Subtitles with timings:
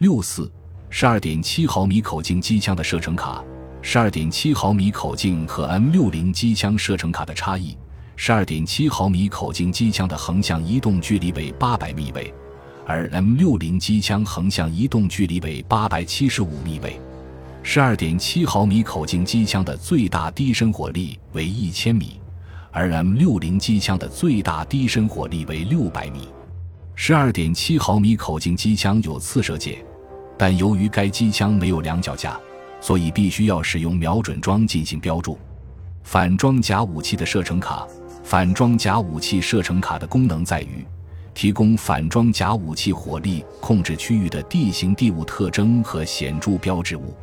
[0.00, 0.50] 六四
[0.88, 3.44] 十二点七毫米口径机枪的射程卡。
[3.82, 7.76] 十二点七毫米口径和 M 六零机枪射程卡的差异：
[8.16, 12.32] 十二点七毫米口径机枪的横向移动距离为八百米位，
[12.86, 16.98] 而 M 六零机枪横向移动距离为八百七十五米位。
[17.62, 22.18] 十二点七毫米口径机枪的最大低身火力为一千米，
[22.70, 26.30] 而 M 六零机枪的最大低身火力为六百米。
[26.94, 29.84] 十二点七毫米口径机枪有次射界。
[30.40, 32.40] 但由于该机枪没有两脚架，
[32.80, 35.38] 所以必须要使用瞄准桩进行标注。
[36.02, 37.86] 反装甲武器的射程卡，
[38.24, 40.82] 反装甲武器射程卡的功能在于
[41.34, 47.14] 提供反装甲武器火力控制区域的地形地物特征和显著标志物。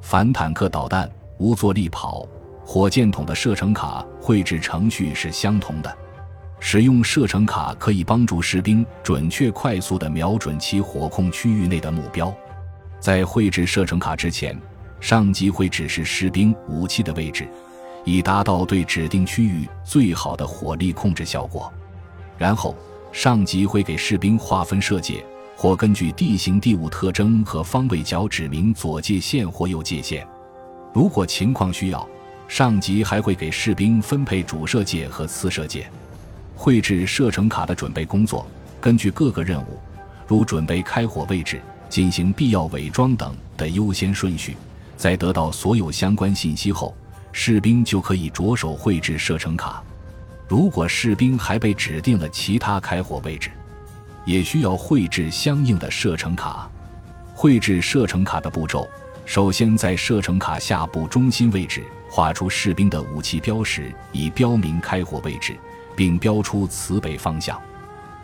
[0.00, 2.24] 反坦克导弹、无坐力跑、
[2.64, 5.92] 火箭筒的射程卡绘制程序是相同的。
[6.60, 12.32] 使用射程卡可以帮助士兵准确、快速地瞄准其火控区域内的目标。
[13.02, 14.56] 在绘制射程卡之前，
[15.00, 17.48] 上级会指示士兵武器的位置，
[18.04, 21.70] 以达到对指定区域最好的火力控制效果。
[22.38, 22.76] 然后，
[23.10, 25.24] 上级会给士兵划分射界，
[25.56, 30.24] 或根据地形地物特征和方位角指明左界线或右界线。
[30.94, 32.08] 如果情况需要，
[32.46, 35.90] 上级还会给士兵分配主射界和次射界。
[36.54, 38.46] 绘制射程卡的准备工作，
[38.80, 39.80] 根据各个任务，
[40.28, 41.60] 如准备开火位置。
[41.92, 44.56] 进行必要伪装等的优先顺序，
[44.96, 46.94] 在得到所有相关信息后，
[47.32, 49.82] 士兵就可以着手绘制射程卡。
[50.48, 53.50] 如果士兵还被指定了其他开火位置，
[54.24, 56.66] 也需要绘制相应的射程卡。
[57.34, 58.88] 绘制射程卡的步骤：
[59.26, 65.54] 首先，在射程卡下部中心位置画出士兵的武器标识，以标明开火位置，
[65.94, 67.60] 并标出此北方向。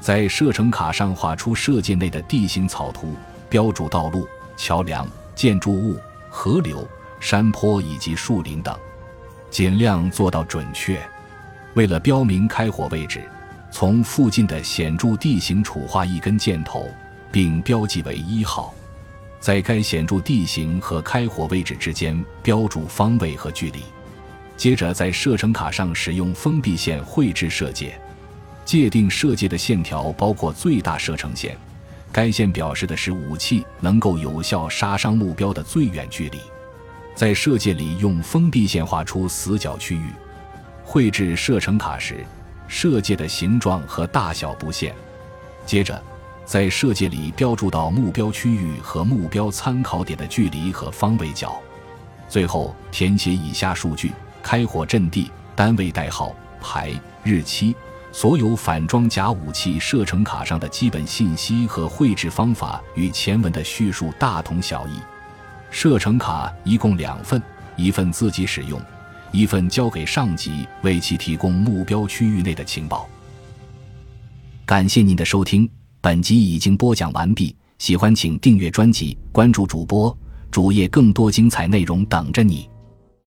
[0.00, 3.16] 在射程卡上画出射界内的地形草图。
[3.56, 6.86] 标注道路、桥梁、建筑物、河流、
[7.18, 8.78] 山坡以及树林等，
[9.48, 11.00] 尽量做到准确。
[11.72, 13.26] 为了标明开火位置，
[13.70, 16.86] 从附近的显著地形处划一根箭头，
[17.32, 18.74] 并标记为一号，
[19.40, 23.82] 在该显著地形和开火位置之间标注方位和距离。
[24.54, 27.98] 接着，在射程卡上使用封闭线绘制射界，
[28.66, 31.56] 界定射界的线条包括最大射程线。
[32.16, 36.38] 该线表示的是武器能够有效杀伤目标的最远距离。
[37.14, 40.08] 在射界里用封闭线画出死角区域。
[40.82, 42.24] 绘制射程卡时，
[42.68, 44.94] 射界的形状和大小不限。
[45.66, 46.02] 接着，
[46.46, 51.60] 在射界里标注到目标区域和目标参考点的距离和方位角。
[52.30, 54.10] 最后填写以下数据：
[54.42, 57.76] 开火阵地、单位代号、排日期。
[58.16, 64.92] 所有反装甲武器射程卡上的基本信息和绘制方法与前文的叙述大同小异。
[65.70, 67.42] 射程卡一共两份，
[67.76, 68.80] 一份自己使用，
[69.32, 73.06] 一份交给上级为其提供目标区域内的情报。
[74.64, 75.68] 感谢您的收听，
[76.00, 77.54] 本集已经播讲完毕。
[77.76, 80.16] 喜欢请订阅专辑，关注主播
[80.50, 82.66] 主页，更多精彩内容等着你。